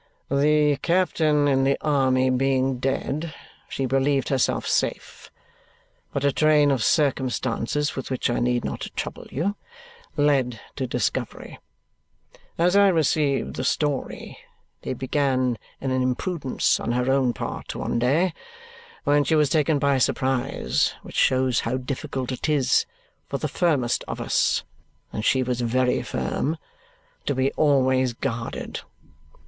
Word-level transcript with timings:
"The 0.31 0.77
captain 0.81 1.47
in 1.47 1.63
the 1.63 1.77
army 1.79 2.31
being 2.31 2.79
dead, 2.79 3.35
she 3.69 3.85
believed 3.85 4.29
herself 4.29 4.65
safe; 4.67 5.29
but 6.11 6.23
a 6.23 6.31
train 6.31 6.71
of 6.71 6.83
circumstances 6.83 7.95
with 7.95 8.09
which 8.09 8.27
I 8.27 8.39
need 8.39 8.65
not 8.65 8.87
trouble 8.95 9.27
you 9.29 9.55
led 10.17 10.59
to 10.77 10.87
discovery. 10.87 11.59
As 12.57 12.75
I 12.75 12.87
received 12.87 13.57
the 13.57 13.63
story, 13.63 14.39
they 14.81 14.95
began 14.95 15.59
in 15.79 15.91
an 15.91 16.01
imprudence 16.01 16.79
on 16.79 16.93
her 16.93 17.11
own 17.11 17.31
part 17.31 17.75
one 17.75 17.99
day 17.99 18.33
when 19.03 19.23
she 19.23 19.35
was 19.35 19.51
taken 19.51 19.77
by 19.77 19.99
surprise, 19.99 20.95
which 21.03 21.13
shows 21.15 21.59
how 21.59 21.77
difficult 21.77 22.31
it 22.31 22.49
is 22.49 22.87
for 23.27 23.37
the 23.37 23.47
firmest 23.47 24.03
of 24.07 24.19
us 24.19 24.63
(she 25.21 25.43
was 25.43 25.61
very 25.61 26.01
firm) 26.01 26.57
to 27.27 27.35
be 27.35 27.51
always 27.53 28.13
guarded. 28.13 28.79